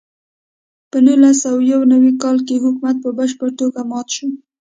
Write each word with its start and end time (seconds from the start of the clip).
په 0.91 0.97
نولس 1.05 1.37
سوه 1.43 1.61
یو 1.73 1.81
نوي 1.93 2.13
کال 2.23 2.37
کې 2.47 2.61
حکومت 2.63 2.95
په 3.03 3.09
بشپړه 3.17 3.51
توګه 3.61 3.79
مات 3.89 4.07
شو. 4.15 4.29